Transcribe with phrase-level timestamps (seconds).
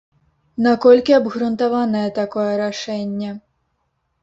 [0.67, 3.29] Наколькі абгрунтаванае такое рашэнне?